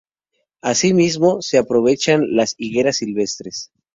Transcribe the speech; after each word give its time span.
Asimismo, 0.63 1.43
se 1.43 1.59
aprovechan 1.59 2.23
las 2.35 2.55
higueras 2.57 2.97
silvestres. 2.97 3.71